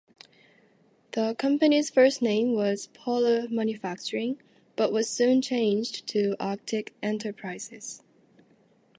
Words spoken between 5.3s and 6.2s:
changed